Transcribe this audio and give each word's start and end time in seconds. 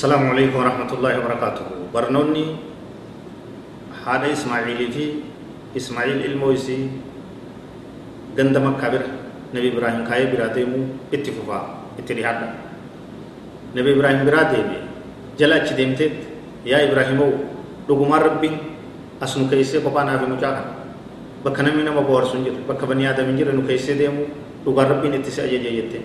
السلام 0.00 0.32
عليكم 0.32 0.56
ورحمة 0.56 0.90
الله 0.96 1.12
وبركاته. 1.20 1.92
برنوني 1.92 2.46
هذا 4.00 4.32
إسماعيل 4.32 4.80
في 4.96 5.04
إسماعيل 5.76 6.24
الموسي 6.24 6.88
غند 8.32 8.56
مكابر 8.56 9.02
نبي 9.52 9.68
إبراهيم 9.76 10.00
كاي 10.08 10.32
براتيمو 10.32 11.12
اتفقا 11.12 11.60
اتريحادا 12.00 12.48
نبي 13.76 13.90
إبراهيم 13.92 14.20
براتيمي 14.24 14.78
جلا 15.36 15.68
ديمتت 15.68 16.16
يا 16.64 16.80
إبراهيم 16.88 17.20
دغما 17.84 18.16
ربي 18.24 18.50
أسنو 19.20 19.52
كيسي 19.52 19.84
قبانا 19.84 20.16
في 20.16 20.24
مجاكا 20.32 20.64
hin 21.44 22.44
jiru 22.48 22.64
bakka 22.64 22.88
bani 22.88 23.04
aadam 23.04 23.28
hin 23.28 23.36
jirre 23.36 23.52
nu 23.52 23.68
keessee 23.68 24.00
deemu 24.00 24.24
dhugaan 24.64 24.96
rabbiin 24.96 25.20
itti 25.20 25.28
si 25.28 25.40
ajajee 25.44 25.72
jette 25.76 25.98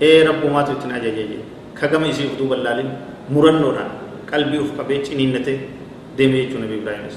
ee 0.00 0.24
rabbumaatu 0.24 0.72
ittiin 0.76 0.92
ajajee 0.92 1.28
jette 1.32 1.48
kagama 1.76 2.08
isii 2.12 2.32
utuu 2.32 2.48
ballaalin 2.52 3.15
murannoodhaan 3.30 3.90
qalbii 4.30 4.60
uf 4.62 4.70
qabee 4.78 5.02
ciniinnate 5.06 5.54
deeme 6.18 6.36
jechuu 6.46 6.60
nabi 6.62 6.78
ibraahimis 6.78 7.16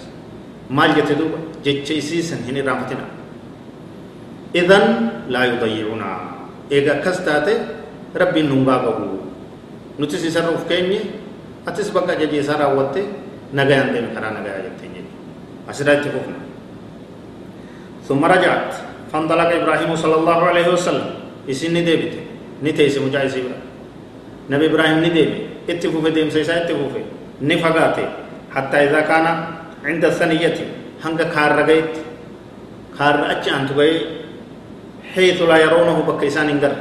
maal 0.69 0.93
jette 0.97 1.15
duuba 1.17 1.37
jecha 1.65 1.93
isii 1.93 2.23
san 2.23 2.41
hin 2.47 2.57
irraanfatina 2.61 3.05
idan 4.53 4.85
laa 5.29 5.45
yudayyi'una 5.53 6.09
eega 6.69 6.97
akkas 6.99 7.21
taate 7.25 7.53
rabbiin 8.15 8.49
nun 8.49 8.65
gaagabu 8.65 9.21
nutis 9.99 10.25
isarra 10.25 10.53
uf 10.57 10.65
keenye 10.69 11.01
atis 11.65 11.93
bakka 11.93 12.13
ajajee 12.17 12.41
isaa 12.45 12.57
raawwatte 12.61 13.01
nagayaan 13.53 13.93
deeme 13.93 14.09
karaa 14.13 14.33
nagayaa 14.37 14.65
jetteen 14.65 14.93
jechuudha 14.97 15.69
asirraa 15.73 15.97
itti 16.01 16.09
fufna 16.13 16.37
ثم 18.09 18.25
رجعت 18.25 18.73
فانطلق 19.13 19.49
إبراهيم 19.61 19.91
صلى 19.93 20.15
الله 20.25 20.39
عليه 20.49 20.67
وسلم 20.73 21.07
اسن 21.45 21.77
ديبت 21.85 22.13
نتيس 22.65 22.97
مجايس 23.05 23.35
نبي 24.49 24.67
اتفوف 25.69 26.07
ديم 26.07 26.29
سيسا 26.29 26.65
اتفوف 26.65 26.93
نفقات 27.41 27.97
حتى 28.55 28.77
إذا 28.77 29.01
كان 29.01 29.25
عند 29.85 30.03
الثنية 30.05 30.57
هنگ 31.05 31.19
كار 31.21 31.51
رغيت 31.59 31.93
كار 32.99 33.15
اچ 33.31 33.45
انت 33.47 33.71
گئے 33.77 33.93
حيث 35.15 35.41
لا 35.41 35.57
يرونه 35.57 35.97
بكيسان 36.05 36.49
انگر 36.49 36.73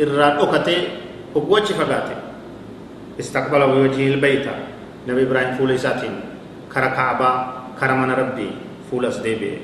إراد 0.00 0.34
اوكته 0.38 0.78
وقوچ 1.34 1.66
فقات 1.72 2.08
استقبل 3.20 3.62
بوجه 3.66 4.14
البيت. 4.14 4.46
نبي 5.08 5.22
إبراهيم 5.22 5.54
فول 5.58 5.78
ساتين. 5.78 6.14
كر 6.74 6.86
كعبة 6.86 7.30
من 7.82 8.10
ربي 8.10 8.50
فولس 8.90 9.16
ديبه 9.16 9.58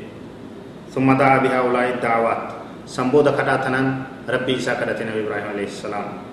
ثم 0.95 1.09
دعا 1.19 1.39
بهؤلاء 1.39 1.87
الدعوات. 1.95 2.45
سنبود 2.87 3.27
كداتنا 3.39 3.81
ربي 4.29 4.57
إسا 4.57 4.75
كدت 4.75 5.03
نبي 5.03 5.27
إبراهيم 5.27 5.47
عليه 5.55 5.67
السلام. 5.71 6.30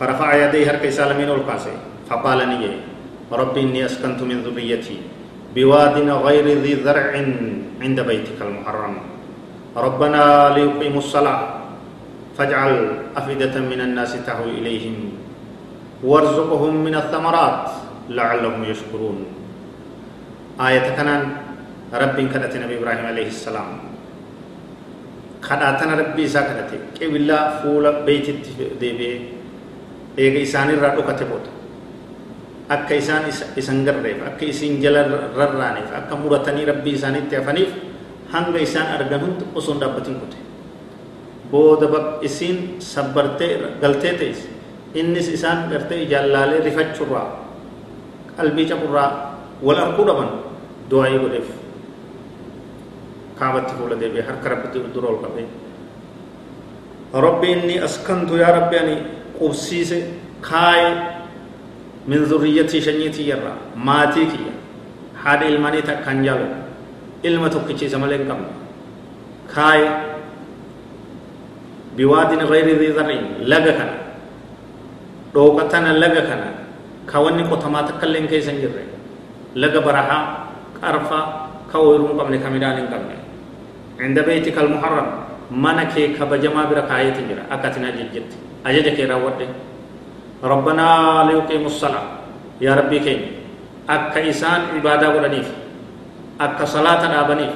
فرفع 0.00 0.28
يديه 0.48 0.64
هرك 0.70 0.88
سالمين 0.88 1.28
القاسي 1.28 1.76
فقال 2.08 2.38
نيجي 2.48 2.72
ربي 3.28 3.60
إني 3.60 3.84
أسكنت 3.84 4.16
من 4.24 4.40
ذريتي 4.40 4.96
بواد 5.52 5.96
غير 6.00 6.46
ذي 6.64 6.74
ذرع 6.80 7.12
عند 7.84 7.98
بيتك 8.00 8.40
المحرم. 8.40 8.94
ربنا 9.76 10.22
ليقيموا 10.56 11.02
الصلاة 11.04 11.40
فاجعل 12.40 12.74
أفئدة 13.16 13.54
من 13.60 13.80
الناس 13.80 14.24
تهوي 14.24 14.64
إليهم 14.64 14.96
وارزقهم 16.00 16.74
من 16.80 16.94
الثمرات 16.94 17.64
لعلهم 18.08 18.64
يشكرون. 18.64 19.18
آية 20.56 20.96
كنان 20.96 21.22
rabbiin 21.90 22.30
kadhate 22.30 22.62
nabi 22.62 22.78
ibraahim 22.78 23.02
alayhi 23.10 23.34
salaam 23.34 23.82
kadhaatana 25.42 25.98
rabbii 25.98 26.22
isaa 26.22 26.46
kadhate 26.46 26.78
qibillaa 26.94 27.58
fuula 27.62 28.06
beeytitti 28.06 28.78
deebi'ee 28.78 29.39
eega 30.24 30.40
isaanirraa 30.46 30.92
dhokate 30.96 31.24
booda 31.30 31.50
akka 32.76 32.94
isaan 33.02 33.24
isan 33.62 33.78
garreef 33.86 34.18
akka 34.30 34.44
isin 34.52 34.78
jala 34.84 35.02
rarraaneef 35.40 35.90
akka 36.00 36.14
muratanii 36.22 36.66
rabbii 36.72 36.94
isaanitti 36.98 37.34
hafaniif 37.40 37.70
hanga 38.34 38.58
isaan 38.66 38.88
argan 38.96 39.20
hunda 39.26 39.44
osoo 39.58 39.74
hin 39.74 39.80
dhaabbatin 39.82 40.16
kute 40.22 40.38
booda 41.52 42.02
isin 42.28 42.58
sabbartee 42.92 43.52
galtee 43.82 44.14
ta'is 44.20 44.40
innis 45.02 45.28
isaan 45.38 45.66
gartee 45.72 46.02
jaallaalee 46.12 46.60
rifachurraa 46.68 47.26
qalbii 48.36 48.68
caburraa 48.72 49.10
wal 49.66 49.80
arguu 49.86 50.06
dhaban 50.10 50.30
du'aa 50.90 51.16
godheef 51.24 51.48
كعبة 53.40 53.66
فولا 53.80 53.96
دي 53.96 54.08
بي 54.12 54.20
حركة 54.22 54.44
ربي 54.52 54.92
درول 54.94 55.16
قبي 55.24 55.44
ربي 57.14 57.48
إني 57.52 57.84
أسكنت 57.84 58.30
يا 58.36 58.48
ربي 58.52 58.76
أني 58.80 58.96
قبسيس 59.40 59.94
كاي 60.50 60.82
من 62.08 62.20
ذريتي 62.30 62.80
شنيتي 62.80 63.28
يرى. 63.28 63.54
ماتي 63.76 64.24
كي. 64.26 64.44
هذا 65.24 65.48
إلماني 65.48 65.80
تكنجالو 65.82 66.46
إلما 67.24 67.48
تكيشي 67.48 67.88
سمالين 67.88 68.28
كم. 68.28 68.40
كاي 69.54 69.80
بواد 71.96 72.30
غير 72.50 72.66
ذي 72.78 72.88
ذرين. 72.96 73.24
لغا 73.50 73.72
كان. 73.78 73.90
دوكتنا 75.34 75.90
لغا 75.98 76.20
كان. 76.20 76.42
كواني 77.12 77.42
قطما 77.42 77.82
تكلين 77.82 78.26
كيسن 78.26 78.56
جرى 78.62 78.84
لغا 79.56 79.80
برها 79.80 80.18
قرفا 80.82 81.20
كويرون 81.72 82.20
قبل 82.20 82.36
كمدان 82.36 82.86
قبل 82.92 83.10
عند 84.00 84.18
بيتك 84.20 84.58
المحرم. 84.58 85.08
منك 85.50 85.94
كبجما 86.14 86.62
بركاية 86.70 87.16
جرا 87.28 87.42
أكتنا 87.50 87.90
جلجت 87.90 88.30
أجدك 88.66 89.00
راود 89.10 89.40
ربنا 90.44 90.86
ليقيم 91.28 91.66
الصلاة. 91.66 92.06
يا 92.60 92.74
ربي 92.74 92.98
كين 93.00 93.20
أكا 93.88 94.20
إسان 94.30 94.60
عبادة 94.76 95.08
ولنيف 95.16 95.48
أكا 96.40 96.64
صلاة 96.64 97.02
نابنيف 97.08 97.54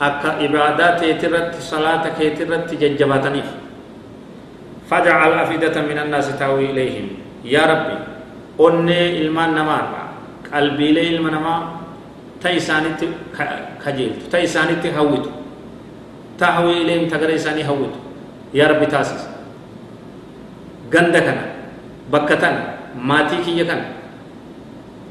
أكا 0.00 0.30
عبادات 0.42 1.00
ترت 1.20 1.54
صلاة 1.60 2.04
كيترت 2.18 2.74
ججباتنيف 2.74 3.48
فجعل 4.90 5.32
أفئدة 5.32 5.76
من 5.82 5.98
الناس 5.98 6.38
تاوي 6.38 6.70
إليهم. 6.72 7.06
يا 7.44 7.62
ربي 7.68 7.96
أني 8.60 9.20
إلمان 9.20 9.54
نمار. 9.54 9.84
قلبي 10.48 10.88
لي 10.92 11.16
إلمان 11.16 11.34
نمار 11.36 11.62
ta 12.38 12.54
isaanitti 12.54 13.08
kajeeltu 13.82 14.30
ta 14.30 14.38
isaanitti 14.38 14.94
hawwitu 14.94 15.26
ta 16.38 16.46
hawwii 16.54 16.86
ileem 16.86 17.10
ta 17.10 17.18
gara 17.18 17.34
isaanii 17.34 17.66
hawwitu 17.66 17.98
yaa 18.54 18.68
rabbi 18.72 18.86
taasisa 18.86 19.28
ganda 20.90 21.20
kana 21.20 21.42
bakka 22.12 22.36
tana 22.36 22.60
maatii 22.96 23.44
kiyya 23.44 23.64
kana 23.68 23.84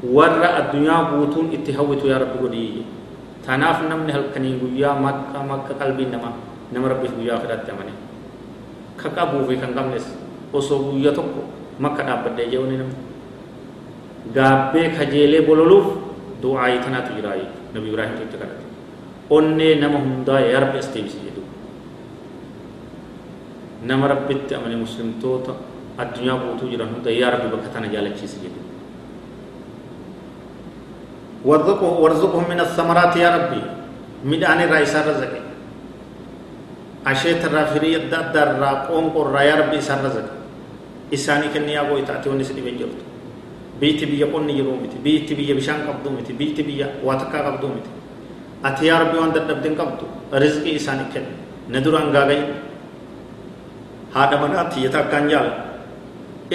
warra 0.02 0.48
addunyaa 0.62 1.10
guutuun 1.14 1.52
itti 1.54 1.70
hawwitu 1.72 2.06
yaa 2.10 2.18
rabbi 2.22 2.38
godhiyye 2.42 2.82
tanaaf 3.46 3.82
namni 3.90 4.12
halkanii 4.12 4.58
guyyaa 4.62 4.94
makka 4.98 5.38
makka 5.50 5.72
qalbiin 5.80 6.10
nama 6.14 6.30
nama 6.72 6.86
rabbiif 6.92 7.14
guyyaa 7.18 7.38
fedhatte 7.42 7.70
amane 7.74 7.92
ka 9.00 9.08
qabuu 9.16 9.46
fi 9.48 9.56
kan 9.62 9.72
qabnes 9.78 10.04
osoo 10.52 10.90
guyya 10.90 11.12
tokko 11.14 11.42
makka 11.78 12.02
dhaabbadhee 12.08 12.46
jeewani 12.52 12.76
namni 12.82 12.96
gaabbee 14.34 14.88
kajeelee 14.98 15.42
bololuuf 15.48 15.86
du'aayi 16.42 16.78
tanaatu 16.84 17.14
jiraayi 17.18 17.46
nabi 17.74 17.86
ibraahim 17.90 18.16
itti 18.26 18.36
kadhate 18.42 18.64
onnee 19.30 19.74
nama 19.82 19.98
hundaa 20.04 20.40
yaa 20.50 20.60
rabbi 20.66 20.78
as 20.82 20.88
deebisi 20.94 21.18
jedhu 21.26 21.42
nama 23.82 24.08
rabbitti 24.08 24.54
amane 24.54 24.76
muslimtoota 24.76 25.52
addunyaa 25.98 26.36
guutuu 26.42 26.68
jiran 26.70 26.88
hunda 26.94 27.10
yaa 27.10 27.30
rabbi 27.34 27.48
bakka 27.54 27.68
tana 27.74 27.86
jaalachiisi 27.94 28.38
jedhu 28.44 28.60
warzuqhum 31.44 32.44
min 32.48 32.60
athamaraati 32.60 33.18
yaa 33.24 33.32
rabbi 33.38 33.60
midhaan 34.24 34.60
irraa 34.64 34.80
isaan 34.86 35.06
razaqe 35.10 35.40
asheeta 37.04 37.46
irraa 37.48 37.66
firii 37.72 37.94
adda 38.00 38.16
addaa 38.24 38.44
irraa 38.54 38.74
qoonqoo 38.88 39.22
irraa 39.30 39.44
yaa 39.48 39.56
rabbi 39.62 39.76
isaan 39.84 40.00
razaqe 40.06 40.32
isaanii 41.16 41.50
kenni 41.54 41.72
yaa 41.78 41.84
gooyta 41.90 42.12
ati 42.18 42.28
wanni 42.28 42.44
si 42.44 42.52
dhiben 42.58 42.76
jirtu 42.80 43.02
biitti 43.80 44.04
biyya 44.10 44.26
qonni 44.34 44.52
jiruu 44.58 44.76
miti 44.82 44.98
biitti 45.04 45.32
biyya 45.38 45.54
bishaan 45.58 45.80
qabduu 45.88 46.10
miti 46.18 46.32
biitti 46.40 46.62
biyya 46.68 46.86
waa 47.06 47.16
takkaa 47.22 47.42
qabduu 47.48 47.70
miti 47.76 47.90
ati 48.68 48.82
yaa 48.90 48.98
rabbi 49.04 49.16
waan 49.20 49.32
dadhabden 49.36 49.74
qabdu 49.80 50.04
rizqii 50.42 50.74
isaanii 50.80 51.08
kenni 51.14 51.32
na 51.72 51.78
duraan 51.84 52.10
gaagayi 52.16 52.42
haadha 54.14 54.36
manaa 54.42 54.64
tiyya 54.72 54.90
takkaan 54.96 55.26
jaala 55.32 55.52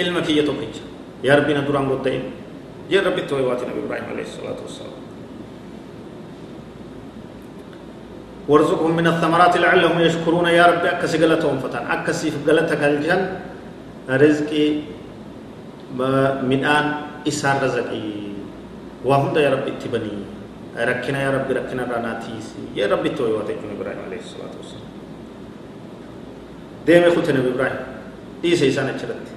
ilma 0.02 0.20
kiyya 0.26 0.44
tokkicha 0.50 0.84
يا 1.24 1.32
ربي 1.40 1.52
ندران 1.56 1.88
قدين 1.88 2.22
يا 2.92 3.00
ربي 3.00 3.22
تويوات 3.24 3.60
نبي 3.64 3.80
إبراهيم 3.88 4.06
عليه 4.12 4.26
الصلاة 4.28 4.58
والسلام 4.64 4.98
وارزقهم 8.48 8.92
من 8.96 9.06
الثمرات 9.06 9.54
لعلهم 9.56 9.96
يشكرون 10.04 10.46
يا 10.52 10.64
ربي 10.68 10.88
أكسي 11.00 11.16
قلتهم 11.22 11.56
فتان 11.64 11.84
أكسي 11.96 12.28
في 12.30 12.38
قلتك 12.44 12.80
الجن 12.84 13.22
رزقي 14.22 14.66
midhaan 16.50 16.86
isaan 17.24 17.56
razaqii 17.64 18.36
waa 19.06 19.18
hunda 19.24 19.40
yaa 19.40 19.54
rabbi 19.56 19.70
itti 19.78 19.88
banii 19.88 20.26
rakkina 20.88 21.18
yaa 21.24 21.32
rabbi 21.40 21.52
rakkina 21.56 21.82
irraa 21.88 22.02
naa 22.04 22.16
tiisi 22.20 22.60
yaa 22.76 22.90
rabbi 22.92 23.08
itti 23.14 23.22
hoyyoo 23.24 23.46
ta'e 23.48 23.56
kun 23.62 23.70
ibraahim 23.78 24.02
alayhi 24.10 24.26
salaatu 24.32 24.56
wasalaam 24.60 24.92
deeme 26.86 27.08
kute 27.14 27.32
nabi 27.32 27.48
ibraahim 27.54 27.80
dhiise 28.42 28.66
isaan 28.72 28.90
achirratti 28.94 29.32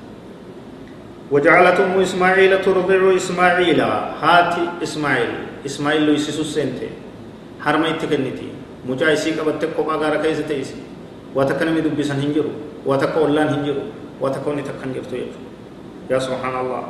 وجعلت 1.27 1.79
أم 1.83 1.99
إسماعيل 1.99 2.63
ترضع 2.63 3.15
إسماعيل. 3.19 3.79
هاتي 4.23 4.63
إسماعيل. 4.79 5.31
إسماعيل 5.67 6.07
لو 6.07 6.15
يسيسو 6.15 6.44
سنتي. 6.47 6.88
حرمي 7.59 7.99
تكنتي. 7.99 8.47
مجا 8.88 9.11
إسي 9.11 9.35
قبت 9.35 9.59
قبا 9.75 9.99
غارا 9.99 10.23
كيس 10.23 10.47
تيسي. 10.47 10.79
واتكن 11.35 11.67
مي 11.75 11.83
دبسان 11.83 12.23
هنجرو. 12.23 12.47
واتكا 12.88 13.19
أولان 13.19 13.59
هنجرو. 13.59 13.83
واتكا 14.23 14.47
وني 14.47 14.63
تكن 14.63 14.95
جرتو 14.95 15.15
يجو 15.19 15.39
يا 16.07 16.15
سبحان 16.15 16.55
الله. 16.63 16.83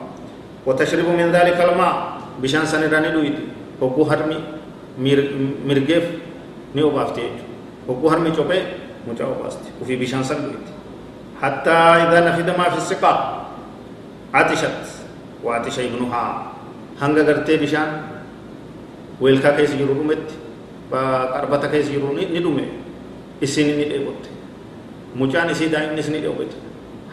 وتشرب 0.70 1.10
من 1.18 1.34
ذلك 1.34 1.58
الماء. 1.58 1.94
بشان 2.38 2.70
سنراني 2.70 3.10
دويت 3.18 3.38
وقو 3.82 4.06
هرمي 4.06 4.38
مرغف 5.66 6.06
نيو 6.78 6.94
بافتي 6.94 7.26
وقو 7.90 8.06
هرمي 8.06 8.38
چوبه 8.38 8.62
مجاو 9.08 9.34
باستي 9.44 9.70
وفي 9.82 9.96
بشان 9.96 10.24
سن 10.24 10.42
دويت 10.42 10.68
حتى 11.42 11.72
إذا 11.72 12.20
نفد 12.30 12.50
ما 12.58 12.70
في 12.70 12.78
السقا 12.78 13.14
عطشت 14.34 14.84
وعطش 15.44 15.80
ابنها. 15.80 16.52
هنگا 17.02 17.22
غرتي 17.22 17.58
بشان 17.58 18.02
ويلكا 19.22 19.58
كيس 19.58 19.74
يرومت 19.74 20.28
قربتا 21.34 21.68
كيس 21.68 21.90
يروني 21.90 22.40
ندومه 22.40 22.66
اسيني 23.44 23.86
ندبوت 23.86 24.24
مجان 25.16 25.50
إسي 25.50 25.68
دائم 25.68 25.96
نسني 26.00 26.22
دبوت 26.22 26.52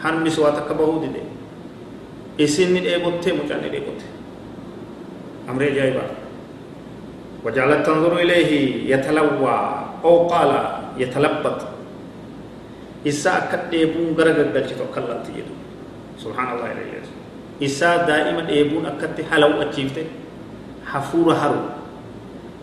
هن 0.04 0.24
مسوا 0.24 0.50
تكبهو 0.50 0.98
دي 1.04 1.08
dheebotte 2.36 3.30
mucaan 3.30 3.62
ni 3.62 3.68
dheebotte 3.70 4.06
amree 5.48 5.70
ajaa'ibaa 5.70 6.10
وجعلت 7.44 7.86
تنظر 7.86 8.16
إليه 8.24 8.50
يتلوى 8.88 9.56
أو 10.04 10.28
قال 10.32 10.50
يتلبط. 10.96 11.73
إسا 13.06 13.30
أكد 13.38 13.70
ديبون 13.70 14.16
غرق 14.18 14.38
قلت 14.54 14.70
توكلت 14.80 15.26
يدو 15.38 15.54
سبحان 16.24 16.48
الله 16.56 16.68
إليه 16.72 16.92
إسا 17.62 18.08
دائما 18.08 18.42
ديبون 18.48 18.86
أكد 18.86 19.16
حلو 19.30 19.62
أجيبته. 19.62 20.06
حفور 20.90 21.26
هرو. 21.32 21.60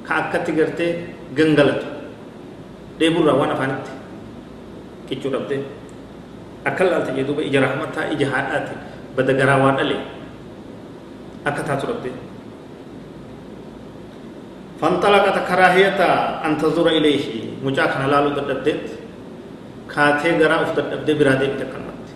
كأكد 0.08 0.46
غرته 0.58 0.90
غنغلت 1.38 1.82
ديبون 3.00 3.24
روان 3.30 3.50
أفانت 3.56 3.86
كيشو 5.10 5.30
ربته. 5.30 5.62
أكل 6.68 6.88
ألت 6.94 7.08
يدو 7.18 7.34
بإجا 7.38 7.60
رحمتها 7.62 8.12
إجا 8.12 8.26
حالاتي 8.30 8.78
bada 9.12 9.36
garaa 9.36 9.60
waa 9.60 9.76
dhale 9.76 9.98
akka 11.46 11.62
taatu 11.68 11.88
dhabde 11.92 12.12
فانطلقت 14.82 15.46
كراهية 15.46 16.02
أن 16.42 16.58
تنظر 16.58 16.90
إليه. 16.90 17.26
مجاك 17.62 18.02
نلالو 18.02 18.34
دددت 19.92 19.96
كاتي 19.96 20.40
غرا 20.40 20.62
اف 20.64 20.80
ددد 20.80 21.10
برادي 21.20 21.48
بتكنت 21.48 22.08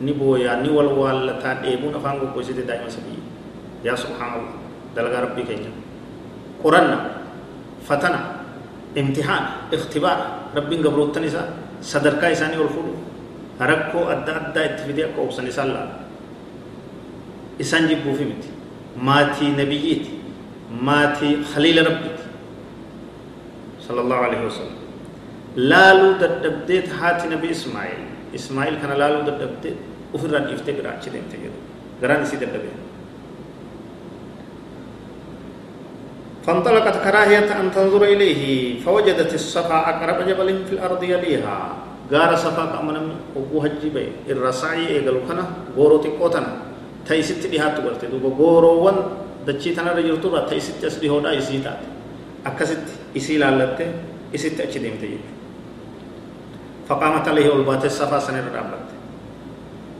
ني 0.00 0.12
بويا 0.12 0.60
ني 0.60 0.68
ول 0.68 0.86
وال 0.86 1.38
تا 1.42 1.52
ديبون 1.64 1.94
افان 1.94 2.18
کو 2.20 2.26
كوسيت 2.34 2.68
دائما 2.68 2.88
سبي 2.88 3.16
يا 3.84 3.94
سبحان 3.96 4.32
الله 4.40 4.52
دلغا 4.96 5.20
ربي 5.20 5.42
كينيا 5.42 5.72
قرنا 6.64 6.98
فتنة 7.88 8.20
امتحان 8.98 9.44
اختبار 9.72 10.18
ربي 10.56 10.76
غبروت 10.84 11.14
تنسا 11.14 11.42
صدركا 11.82 12.32
إساني 12.32 12.56
والفلو 12.60 12.92
ركو 13.60 13.98
أدى 14.12 14.32
أدى 14.32 14.60
اتفيديا 14.64 15.06
كوبسن 15.16 15.46
إسان 15.48 15.68
isaan 17.58 17.88
jibbuufi 17.88 18.24
miti. 18.24 18.48
Maatii 19.00 19.56
nabiyyiiti 19.56 20.10
maatii 20.80 21.40
khaliila 21.54 21.82
rabbiiti. 21.88 22.24
Sala 23.80 24.00
allahu 24.04 24.22
alaihi 24.24 24.44
wasallam 24.44 24.76
laaluu 25.56 26.12
dadhabdeet 26.22 26.88
haati 27.00 27.28
nabi 27.34 27.48
ismaa'il 27.56 28.02
ismaa'il 28.38 28.76
kana 28.82 28.94
laaluu 29.02 29.22
dadhabdeet 29.28 29.76
ufirraa 30.14 30.42
dhiiftee 30.48 30.74
biraa 30.78 30.94
achi 30.98 31.10
deemte 31.14 31.36
jedhu 31.44 31.58
garaan 32.02 32.22
isii 32.28 32.40
dadhabee 32.44 32.76
فانطلقت 36.46 36.96
كراهية 37.02 37.50
أن 37.60 37.74
تنظر 37.74 38.02
إليه 38.04 38.42
فوجدت 38.86 39.34
الصفا 39.34 39.78
أقرب 39.90 40.18
جبل 40.28 40.48
في 40.70 40.72
الأرض 40.78 41.02
يليها. 41.02 41.58
غار 42.12 42.36
صفا 42.36 42.64
كأمنا 42.70 43.02
وقوها 43.34 43.66
الجبل 43.66 44.30
الرسعي 44.30 44.86
إيقلو 44.88 45.26
كنا 45.26 45.74
غورو 45.76 45.98
تقوتنا 46.06 46.50
تيست 47.02 47.46
ديهات 47.50 47.82
غرتي 47.82 48.06
دوبا 48.06 48.30
غوروون 48.38 48.96
دچي 49.42 49.74
تنر 49.74 49.98
يرتو 49.98 50.30
را 50.30 50.46
تيست 50.46 50.84
اس 50.86 51.02
ديهودا 51.02 51.34
يسي 51.34 51.58
تات 51.66 51.82
اكست 52.46 52.86
اسي 53.18 53.42
لالته 53.42 53.90
اسي 54.34 54.50
تچ 54.54 54.78
ديمته 54.78 55.18
فقامت 56.88 57.28
عليه 57.28 57.48
ألبات 57.54 57.84
الصفا 57.84 58.18
سنر 58.18 58.46
رابط 58.54 58.86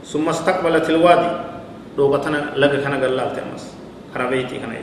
ثم 0.07 0.25
استقبلت 0.29 0.89
الوادي. 0.89 1.31
دوبتنا 1.97 2.39
لغ 2.55 2.71
كنا 2.83 2.97
غلالت 3.01 3.37
امس 3.43 3.63
خرابيتي 4.13 4.55
كنا 4.61 4.79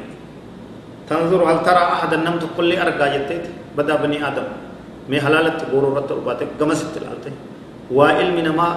تنظر 1.08 1.40
هل 1.50 1.58
ترى 1.64 1.82
احد 1.94 2.12
النمت 2.12 2.42
كل 2.56 2.70
ارغا 2.76 3.06
جتت 3.14 3.44
بدا 3.76 3.94
بني 4.02 4.18
آدم. 4.28 4.48
مي 5.08 5.20
حلالت 5.20 5.70
غورو 5.72 5.96
رت 5.96 6.10
ألبات 6.12 6.40
غمست 6.60 6.94
لالته 6.98 7.32
وعلم 7.92 8.36
نما 8.40 8.68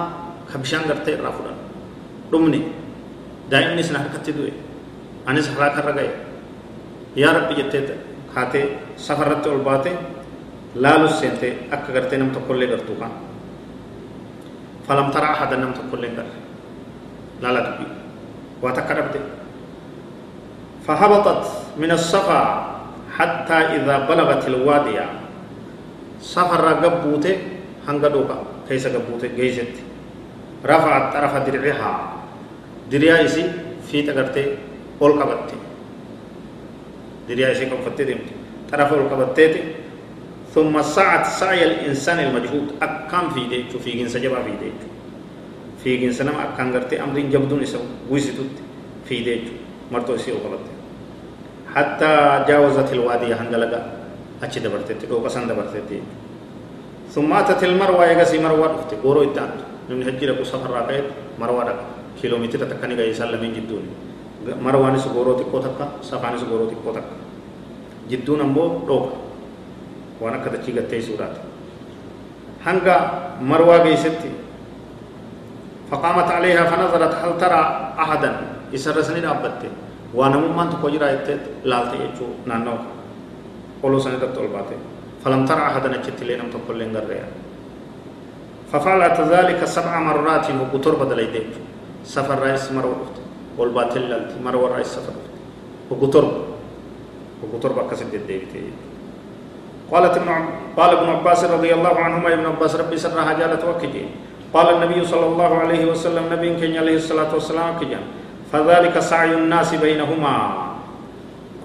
خبشان 0.52 0.82
daa'imni 3.50 3.80
isin 3.80 3.96
harkatti 3.96 4.32
du'e 4.36 4.52
anis 5.26 5.48
haraa 5.52 5.72
karra 5.76 5.92
ga'e 5.96 6.10
yaa 7.16 7.32
rabbi 7.32 7.56
jettee 7.60 7.96
kaatee 8.34 8.64
safarratti 8.96 9.48
ol 9.48 9.64
baate 9.64 9.92
لالو 10.76 11.06
سنتي 11.06 11.72
اك 11.72 11.84
غرت 11.94 12.14
نم 12.14 12.28
تو 12.34 12.40
كله 12.48 12.66
غرتو 12.66 12.94
كان. 13.00 13.12
فلم 14.88 15.10
ترى 15.10 15.24
احد 15.24 15.54
نم 15.54 15.72
تو 15.72 15.82
كله 15.92 16.08
غر 16.16 16.28
لالا 17.42 17.60
دبي 17.60 17.86
واتكربت 18.62 19.14
فهبطت 20.86 21.44
من 21.76 21.90
الصفا 21.90 22.42
حتى 23.16 23.54
إذا 23.54 24.08
بلغت 24.08 24.48
الوادية. 24.48 25.06
سفر 26.20 26.60
رغبوته 26.60 27.36
هنغدوكا 27.88 28.36
كيف 28.68 28.86
غبوته 28.86 29.28
گيجت 29.36 29.74
رفعت 30.66 31.04
طرف 31.14 31.32
درعها. 31.46 31.94
دريا 32.90 33.24
إسي 33.24 33.44
في 33.84 34.02
تغرتي 34.02 34.44
اول 35.02 35.12
كبتي 35.20 35.58
دريا 37.28 37.52
إسي 37.52 37.68
كفتي 37.68 38.04
دم 38.04 38.20
طرف 38.72 38.92
اول 38.92 39.08
كبتي 39.12 39.60
ثم 40.54 40.82
سعت 40.82 41.26
سعي 41.26 41.64
الإنسان 41.64 42.18
المجهود. 42.18 42.66
أكام 42.82 43.30
في 43.30 43.46
ديك 43.52 43.70
في 43.84 43.90
جنس 44.00 44.16
جبا 44.16 44.42
في 44.42 44.52
ديك. 44.62 44.80
في 45.84 45.96
جنس 45.96 46.22
نما 46.22 46.54
أكام 46.54 46.72
قرتي 46.72 47.02
أمرين 47.02 47.30
جبدون 47.30 47.62
يسو 47.62 48.10
ويسيتوت 48.10 48.56
في 49.08 49.20
ديك. 49.22 49.44
مرتو 49.92 50.14
يسي 50.14 50.32
وقبت 50.32 50.64
حتى 51.74 52.12
جاوزت 52.48 52.92
الوادي 52.92 53.34
هنگلغا 53.34 53.80
أچي 54.42 54.60
دبرتي 54.60 54.94
تكو 55.00 55.24
قسن 55.24 55.48
دبرتي 55.48 56.00
ثم 57.08 57.32
أتت 57.32 57.64
المروة 57.64 58.04
يغسي 58.06 58.38
مروة 58.38 58.66
رفت 58.72 59.00
غورو 59.04 59.32
إتان 59.32 59.50
من 59.88 60.02
هجي 60.04 60.26
لكو 60.26 60.44
سفر 60.44 60.70
راقيت 60.70 61.38
مروة 61.40 61.64
رفت 61.64 61.86
kiiloomeetira 62.18 62.66
takka 62.66 62.86
ni 62.90 62.98
ga'e 62.98 63.14
isaan 63.14 63.30
lameen 63.30 63.54
jidduun 63.54 63.86
marwaanis 64.58 65.06
gooroo 65.14 65.38
xiqqoo 65.38 65.62
takka 65.62 65.84
safaanis 66.02 66.42
gooroo 66.50 66.66
xiqqoo 66.66 66.92
takka 66.98 67.14
jidduun 68.10 68.40
ammoo 68.42 68.82
dhooqa 68.88 69.14
waan 70.20 70.34
akka 70.34 70.50
dachii 70.50 70.74
gattee 70.78 71.02
suudhaati 71.02 71.40
hanga 72.66 72.94
marwaa 73.40 73.80
geessetti 73.86 74.30
فقامت 75.90 76.28
عليها 76.36 76.64
فنظرت 76.70 77.14
هل 77.24 77.32
ترى 77.40 77.60
أحدا 77.98 78.30
يسرسني 78.72 79.20
دابت 79.24 79.60
وأنا 80.14 80.36
ممان 80.36 80.68
تكو 80.76 80.88
جرا 80.92 81.08
يتت 81.16 81.64
لالت 81.64 81.92
يجو 81.96 82.28
نانو 82.44 82.76
قولو 83.82 83.96
سنة 83.96 84.20
دبت 84.20 84.36
فلم 85.24 85.40
ترى 85.48 85.62
أحدا 85.70 85.88
نجت 85.88 86.20
لينم 86.28 86.48
تقول 86.52 86.76
لين 86.78 86.92
ففعلت 88.72 89.20
ذلك 89.32 89.60
سبع 89.64 89.94
مرات 90.00 90.46
وقطر 90.60 90.94
بدل 91.00 91.18
يديك 91.18 91.52
سفر 92.04 92.38
رئيس 92.38 92.72
مرو 92.76 92.92
والباطل 93.58 94.02
لالتي 94.10 94.36
مرو 94.44 94.66
رئيس 94.76 94.86
سفر 94.86 95.14
وقطر 95.90 96.24
وقطر 97.42 97.70
بكسد 97.72 98.14
الديبتي 98.14 98.62
قالت 99.88 100.16
ابن 100.16 100.28
قال 100.76 100.90
ابن 100.96 101.08
عباس 101.08 101.44
رضي 101.44 101.74
الله 101.74 101.94
عنهما 101.98 102.28
ابن 102.34 102.46
عباس 102.46 102.76
ربي 102.76 102.96
سر 103.00 103.16
حاجالة 103.16 103.62
وكجي. 103.64 104.04
قال 104.54 104.66
النبي 104.74 105.04
صلى 105.04 105.26
الله 105.26 105.50
عليه 105.58 105.82
وسلم 105.92 106.24
نبي 106.32 106.56
كن 106.56 106.76
عليه 106.76 106.96
الصلاة 106.96 107.32
والسلام 107.34 107.80
كجان 107.80 108.04
فذلك 108.52 108.98
سعي 108.98 109.34
الناس 109.34 109.74
بينهما. 109.74 110.34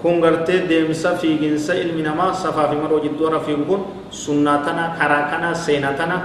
كون 0.04 0.20
غرتي 0.24 0.68
ديمسا 0.68 1.16
في 1.16 1.36
جنسا 1.40 1.72
علم 1.72 1.96
نما 1.96 2.32
صفا 2.32 2.68
في 2.68 2.76
مرو 2.76 3.00
جدورا 3.00 3.40
في 3.40 3.56
كون 3.68 4.12
سنتنا 4.12 5.00
كراكنا 5.00 5.56
سينتنا 5.56 6.16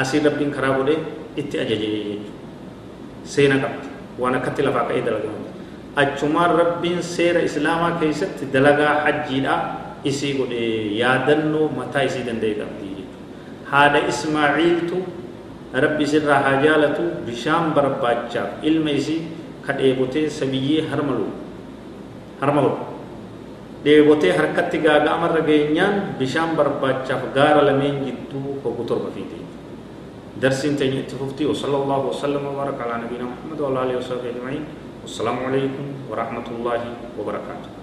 أسير 0.00 0.24
ربين 0.24 0.56
كرابودي 0.56 0.96
إتي 1.36 1.56
أججي. 1.62 2.18
سينا 3.28 3.54
قبت 3.60 3.84
وأنا 4.18 4.38
كتلا 4.38 4.70
فاقا 4.72 4.94
إيدا 4.94 5.10
لغم 5.10 5.36
أجمار 5.98 6.50
ربين 6.56 7.02
سير 7.02 7.44
إسلاما 7.44 8.00
كيست 8.00 8.44
دلغا 8.52 8.88
قولي 9.04 9.48
يادنو 10.04 11.62
متى 11.78 12.04
إسي 12.04 12.22
دندي 12.28 12.60
قبتي 12.60 12.92
هذا 13.70 14.08
إسماعيل 14.08 14.90
تو 14.90 14.98
ربي 15.74 16.04
سر 16.06 16.28
حاجالتو 16.28 17.04
بشام 17.26 17.64
برباچاف 17.72 18.66
علم 18.66 18.86
إسي 18.88 19.16
كديبوتي 19.64 20.28
سبيي 20.28 20.90
هرملو 20.90 21.28
هرملو 22.42 22.72
dheebotee 23.86 24.34
harkatti 24.34 24.82
gaaga'amarra 24.82 25.46
geenyaan 25.46 26.18
bishaan 26.18 26.58
barbaachaaf 26.58 27.22
gaara 27.36 27.62
lameen 27.62 28.02
jidduu 28.02 28.58
hoggu 28.64 28.82
torba 28.82 29.14
fiite. 29.14 29.46
درسين 30.36 30.76
تاني 30.76 31.02
تفوتي 31.02 31.46
وصلى 31.48 31.76
الله 31.76 32.00
وسلم 32.06 32.46
وبارك 32.46 32.76
على 32.80 33.04
نبينا 33.04 33.24
محمد 33.24 33.60
وعلى 33.60 33.82
اله 33.82 33.96
وصحبه 33.96 34.36
اجمعين 34.36 34.64
والسلام 35.02 35.38
عليكم 35.48 36.12
ورحمه 36.12 36.46
الله 36.52 36.80
وبركاته 37.16 37.75